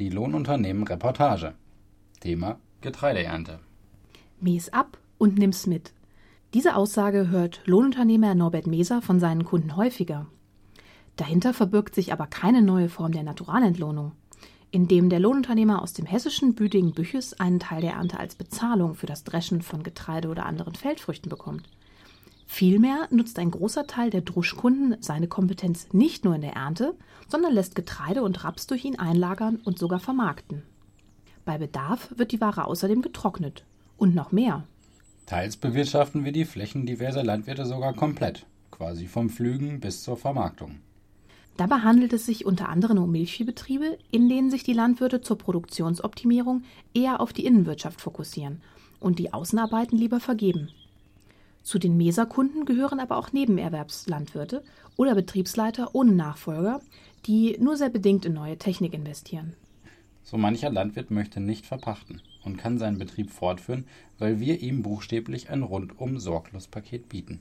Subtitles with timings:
[0.00, 1.54] Die Lohnunternehmen Reportage.
[2.18, 3.60] Thema Getreideernte.
[4.40, 5.92] Mäß ab und nimm's mit.
[6.52, 10.26] Diese Aussage hört Lohnunternehmer Norbert Meser von seinen Kunden häufiger.
[11.14, 14.10] Dahinter verbirgt sich aber keine neue Form der Naturalentlohnung,
[14.72, 19.06] indem der Lohnunternehmer aus dem hessischen Büdingen Büches einen Teil der Ernte als Bezahlung für
[19.06, 21.68] das Dreschen von Getreide oder anderen Feldfrüchten bekommt.
[22.46, 26.94] Vielmehr nutzt ein großer Teil der Druschkunden seine Kompetenz nicht nur in der Ernte,
[27.28, 30.62] sondern lässt Getreide und Raps durch ihn einlagern und sogar vermarkten.
[31.44, 33.64] Bei Bedarf wird die Ware außerdem getrocknet.
[33.96, 34.64] Und noch mehr.
[35.26, 40.80] Teils bewirtschaften wir die Flächen diverser Landwirte sogar komplett, quasi vom Pflügen bis zur Vermarktung.
[41.56, 46.64] Dabei handelt es sich unter anderem um Milchviehbetriebe, in denen sich die Landwirte zur Produktionsoptimierung
[46.92, 48.60] eher auf die Innenwirtschaft fokussieren
[48.98, 50.70] und die Außenarbeiten lieber vergeben.
[51.64, 54.62] Zu den Meserkunden gehören aber auch Nebenerwerbslandwirte
[54.96, 56.80] oder Betriebsleiter ohne Nachfolger,
[57.24, 59.54] die nur sehr bedingt in neue Technik investieren.
[60.22, 63.86] So mancher Landwirt möchte nicht verpachten und kann seinen Betrieb fortführen,
[64.18, 67.40] weil wir ihm buchstäblich ein rundum sorglos Paket bieten.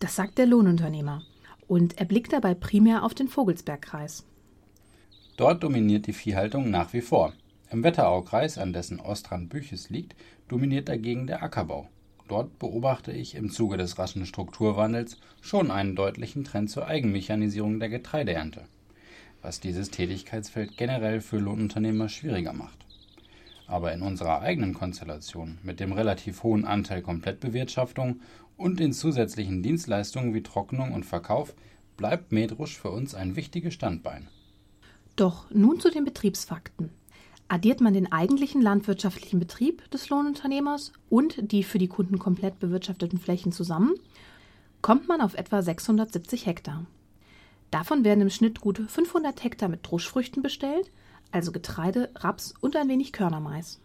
[0.00, 1.22] Das sagt der Lohnunternehmer
[1.66, 4.26] und er blickt dabei primär auf den Vogelsbergkreis.
[5.38, 7.32] Dort dominiert die Viehhaltung nach wie vor.
[7.70, 10.14] Im Wetteraukreis, an dessen Ostrand Büches liegt,
[10.48, 11.88] dominiert dagegen der Ackerbau.
[12.30, 17.88] Dort beobachte ich im Zuge des raschen Strukturwandels schon einen deutlichen Trend zur Eigenmechanisierung der
[17.88, 18.66] Getreideernte,
[19.42, 22.86] was dieses Tätigkeitsfeld generell für Lohnunternehmer schwieriger macht.
[23.66, 28.20] Aber in unserer eigenen Konstellation mit dem relativ hohen Anteil Komplettbewirtschaftung
[28.56, 31.52] und den zusätzlichen Dienstleistungen wie Trocknung und Verkauf
[31.96, 34.28] bleibt Medrusch für uns ein wichtiges Standbein.
[35.16, 36.90] Doch nun zu den Betriebsfakten.
[37.50, 43.18] Addiert man den eigentlichen landwirtschaftlichen Betrieb des Lohnunternehmers und die für die Kunden komplett bewirtschafteten
[43.18, 43.94] Flächen zusammen,
[44.82, 46.86] kommt man auf etwa 670 Hektar.
[47.72, 50.92] Davon werden im Schnitt gut 500 Hektar mit Druschfrüchten bestellt,
[51.32, 53.80] also Getreide, Raps und ein wenig Körnermais.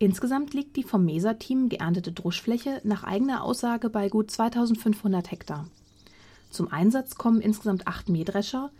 [0.00, 5.68] Insgesamt liegt die vom Mesa-Team geerntete Druschfläche nach eigener Aussage bei gut 2500 Hektar.
[6.50, 8.72] Zum Einsatz kommen insgesamt acht Mähdrescher,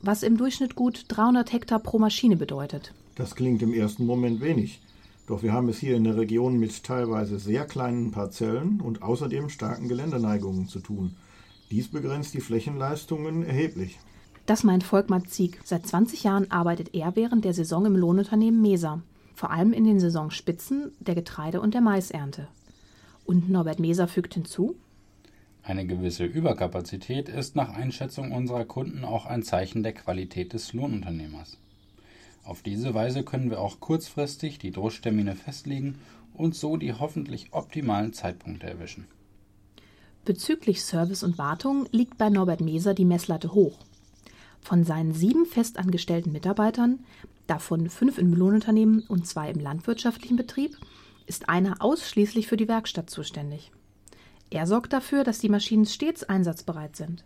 [0.00, 2.92] was im Durchschnitt gut 300 Hektar pro Maschine bedeutet.
[3.14, 4.80] Das klingt im ersten Moment wenig.
[5.26, 9.48] Doch wir haben es hier in der Region mit teilweise sehr kleinen Parzellen und außerdem
[9.48, 11.16] starken Geländeneigungen zu tun.
[11.70, 13.98] Dies begrenzt die Flächenleistungen erheblich.
[14.46, 15.60] Das meint Volkmar Zieg.
[15.64, 19.02] Seit 20 Jahren arbeitet er während der Saison im Lohnunternehmen Mesa,
[19.34, 22.46] vor allem in den Saisonspitzen der Getreide- und der Maisernte.
[23.24, 24.76] Und Norbert Meser fügt hinzu,
[25.66, 31.58] eine gewisse Überkapazität ist nach Einschätzung unserer Kunden auch ein Zeichen der Qualität des Lohnunternehmers.
[32.44, 35.98] Auf diese Weise können wir auch kurzfristig die Druschtermine festlegen
[36.34, 39.08] und so die hoffentlich optimalen Zeitpunkte erwischen.
[40.24, 43.80] Bezüglich Service und Wartung liegt bei Norbert Meser die Messlatte hoch.
[44.60, 47.00] Von seinen sieben festangestellten Mitarbeitern,
[47.48, 50.76] davon fünf im Lohnunternehmen und zwei im landwirtschaftlichen Betrieb,
[51.26, 53.72] ist einer ausschließlich für die Werkstatt zuständig.
[54.50, 57.24] Er sorgt dafür, dass die Maschinen stets einsatzbereit sind.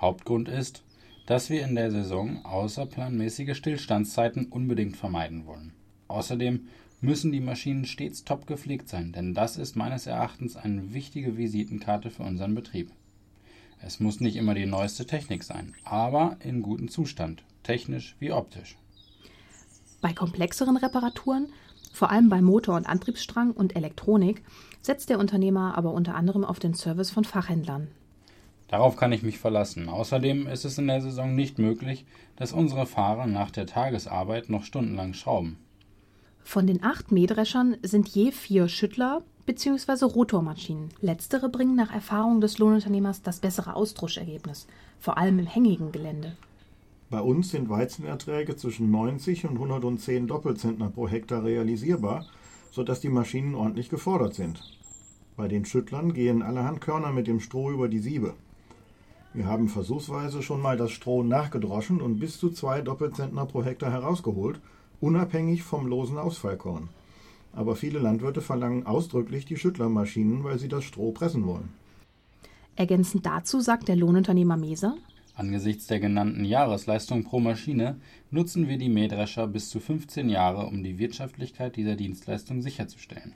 [0.00, 0.82] Hauptgrund ist,
[1.26, 5.72] dass wir in der Saison außerplanmäßige Stillstandszeiten unbedingt vermeiden wollen.
[6.08, 6.68] Außerdem
[7.00, 12.10] müssen die Maschinen stets top gepflegt sein, denn das ist meines Erachtens eine wichtige Visitenkarte
[12.10, 12.92] für unseren Betrieb.
[13.80, 18.76] Es muss nicht immer die neueste Technik sein, aber in gutem Zustand, technisch wie optisch.
[20.00, 21.48] Bei komplexeren Reparaturen,
[21.96, 24.42] vor allem bei Motor- und Antriebsstrang und Elektronik,
[24.82, 27.88] setzt der Unternehmer aber unter anderem auf den Service von Fachhändlern.
[28.68, 29.88] Darauf kann ich mich verlassen.
[29.88, 32.04] Außerdem ist es in der Saison nicht möglich,
[32.36, 35.56] dass unsere Fahrer nach der Tagesarbeit noch stundenlang schrauben.
[36.44, 40.04] Von den acht Mähdreschern sind je vier Schüttler bzw.
[40.04, 40.90] Rotormaschinen.
[41.00, 44.66] Letztere bringen nach Erfahrung des Lohnunternehmers das bessere Ausdruschergebnis,
[44.98, 46.36] vor allem im hängigen Gelände.
[47.08, 52.26] Bei uns sind Weizenerträge zwischen 90 und 110 Doppelzentner pro Hektar realisierbar,
[52.72, 54.60] sodass die Maschinen ordentlich gefordert sind.
[55.36, 58.34] Bei den Schüttlern gehen allerhand Körner mit dem Stroh über die Siebe.
[59.34, 63.92] Wir haben versuchsweise schon mal das Stroh nachgedroschen und bis zu zwei Doppelzentner pro Hektar
[63.92, 64.60] herausgeholt,
[65.00, 66.88] unabhängig vom losen Ausfallkorn.
[67.52, 71.68] Aber viele Landwirte verlangen ausdrücklich die Schüttlermaschinen, weil sie das Stroh pressen wollen.
[72.74, 74.96] Ergänzend dazu sagt der Lohnunternehmer Meser,
[75.36, 78.00] Angesichts der genannten Jahresleistung pro Maschine
[78.30, 83.34] nutzen wir die Mähdrescher bis zu 15 Jahre, um die Wirtschaftlichkeit dieser Dienstleistung sicherzustellen.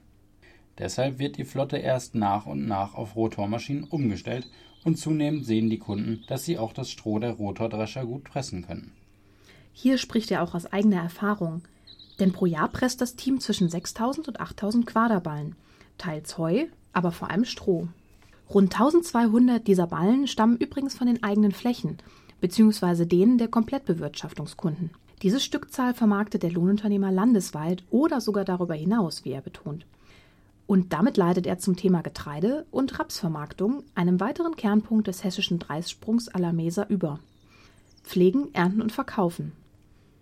[0.78, 4.50] Deshalb wird die Flotte erst nach und nach auf Rotormaschinen umgestellt
[4.82, 8.92] und zunehmend sehen die Kunden, dass sie auch das Stroh der Rotordrescher gut pressen können.
[9.74, 11.60] Hier spricht er auch aus eigener Erfahrung,
[12.18, 15.54] denn pro Jahr presst das Team zwischen 6000 und 8000 Quaderballen,
[15.98, 16.64] teils Heu,
[16.94, 17.88] aber vor allem Stroh.
[18.52, 21.98] Rund 1200 dieser Ballen stammen übrigens von den eigenen Flächen,
[22.40, 24.90] beziehungsweise denen der Komplettbewirtschaftungskunden.
[25.22, 29.86] Diese Stückzahl vermarktet der Lohnunternehmer landesweit oder sogar darüber hinaus, wie er betont.
[30.66, 36.28] Und damit leitet er zum Thema Getreide und Rapsvermarktung, einem weiteren Kernpunkt des hessischen Dreissprungs
[36.28, 37.20] à la Mesa, über.
[38.02, 39.52] Pflegen, Ernten und Verkaufen.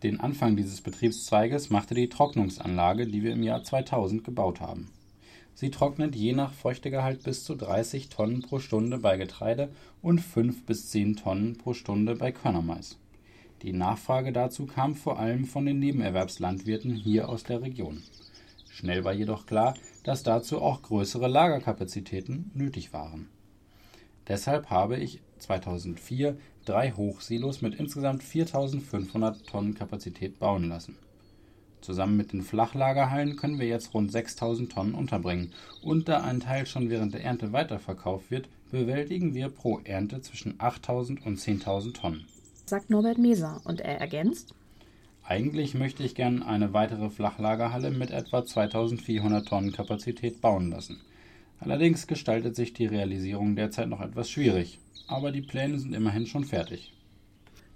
[0.03, 4.89] Den Anfang dieses Betriebszweiges machte die Trocknungsanlage, die wir im Jahr 2000 gebaut haben.
[5.61, 9.71] Sie trocknet je nach Feuchtegehalt bis zu 30 Tonnen pro Stunde bei Getreide
[10.01, 12.97] und 5 bis 10 Tonnen pro Stunde bei Körnermais.
[13.63, 18.05] Die Nachfrage dazu kam vor allem von den Nebenerwerbslandwirten hier aus der Region.
[18.71, 19.75] Schnell war jedoch klar,
[20.05, 23.29] dass dazu auch größere Lagerkapazitäten nötig waren.
[24.29, 30.97] Deshalb habe ich 2004 drei Hochsilos mit insgesamt 4500 Tonnen Kapazität bauen lassen.
[31.81, 35.53] Zusammen mit den Flachlagerhallen können wir jetzt rund 6000 Tonnen unterbringen
[35.83, 40.55] und da ein Teil schon während der Ernte weiterverkauft wird, bewältigen wir pro Ernte zwischen
[40.59, 42.27] 8000 und 10.000 Tonnen.
[42.67, 44.55] Sagt Norbert Meser und er ergänzt,
[45.25, 51.01] eigentlich möchte ich gern eine weitere Flachlagerhalle mit etwa 2400 Tonnen Kapazität bauen lassen.
[51.61, 56.45] Allerdings gestaltet sich die Realisierung derzeit noch etwas schwierig, aber die Pläne sind immerhin schon
[56.45, 56.95] fertig.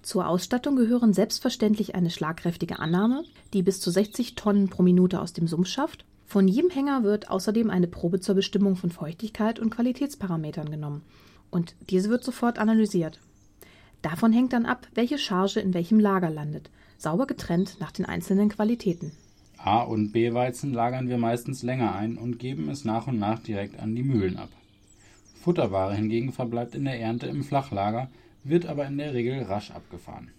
[0.03, 5.33] Zur Ausstattung gehören selbstverständlich eine schlagkräftige Annahme, die bis zu 60 Tonnen pro Minute aus
[5.33, 6.05] dem Sumpf schafft.
[6.27, 11.03] Von jedem Hänger wird außerdem eine Probe zur Bestimmung von Feuchtigkeit und Qualitätsparametern genommen.
[11.51, 13.21] Und diese wird sofort analysiert.
[14.01, 16.71] Davon hängt dann ab, welche Charge in welchem Lager landet–
[17.03, 19.13] sauber getrennt nach den einzelnen Qualitäten.
[19.59, 23.79] A- und B-Weizen lagern wir meistens länger ein und geben es nach und nach direkt
[23.79, 24.49] an die Mühlen ab.
[25.41, 28.09] Futterware hingegen verbleibt in der Ernte im Flachlager,
[28.45, 30.31] wird aber in der Regel rasch abgefahren.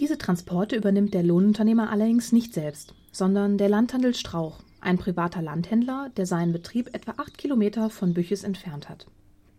[0.00, 6.10] Diese Transporte übernimmt der Lohnunternehmer allerdings nicht selbst, sondern der Landhandel Strauch, ein privater Landhändler,
[6.16, 9.06] der seinen Betrieb etwa acht Kilometer von Büches entfernt hat.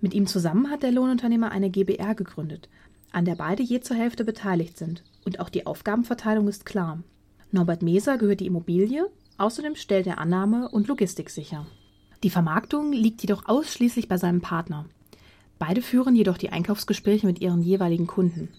[0.01, 2.67] Mit ihm zusammen hat der Lohnunternehmer eine GBR gegründet,
[3.13, 7.01] an der beide je zur Hälfte beteiligt sind und auch die Aufgabenverteilung ist klar.
[7.51, 9.05] Norbert Meser gehört die Immobilie,
[9.37, 11.65] außerdem stellt er Annahme und Logistik sicher.
[12.23, 14.85] Die Vermarktung liegt jedoch ausschließlich bei seinem Partner.
[15.65, 18.49] Beide führen jedoch die Einkaufsgespräche mit ihren jeweiligen Kunden.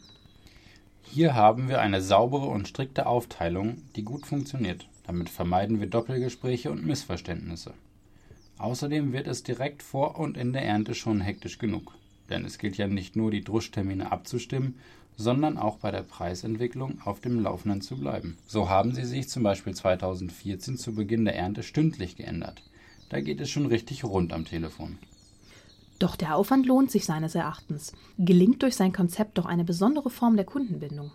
[1.03, 4.89] Hier haben wir eine saubere und strikte Aufteilung, die gut funktioniert.
[5.07, 7.75] Damit vermeiden wir Doppelgespräche und Missverständnisse.
[8.57, 11.95] Außerdem wird es direkt vor und in der Ernte schon hektisch genug.
[12.31, 14.77] Denn es gilt ja nicht nur, die Druschtermine abzustimmen,
[15.15, 18.39] sondern auch bei der Preisentwicklung auf dem Laufenden zu bleiben.
[18.47, 22.63] So haben sie sich zum Beispiel 2014 zu Beginn der Ernte stündlich geändert.
[23.11, 24.97] Da geht es schon richtig rund am Telefon.
[26.05, 27.95] Doch der Aufwand lohnt sich seines Erachtens.
[28.19, 31.13] Gelingt durch sein Konzept doch eine besondere Form der Kundenbindung.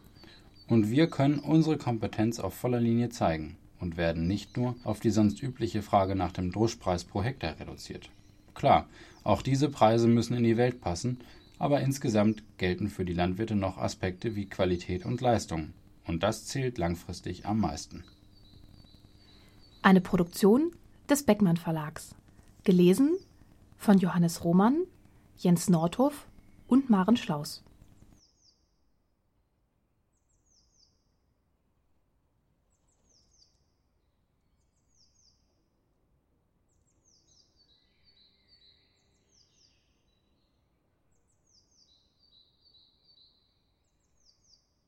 [0.68, 5.12] Und wir können unsere Kompetenz auf voller Linie zeigen und werden nicht nur auf die
[5.12, 8.10] sonst übliche Frage nach dem Druschpreis pro Hektar reduziert.
[8.56, 8.88] Klar,
[9.24, 11.20] auch diese Preise müssen in die Welt passen,
[11.60, 15.74] aber insgesamt gelten für die Landwirte noch Aspekte wie Qualität und Leistung.
[16.08, 18.06] Und das zählt langfristig am meisten.
[19.84, 20.72] Eine Produktion
[21.08, 22.16] des Beckmann Verlags.
[22.64, 23.20] Gelesen
[23.80, 24.84] von Johannes Roman,
[25.38, 26.28] Jens Nordhoff
[26.68, 27.64] und Maren Schlaus.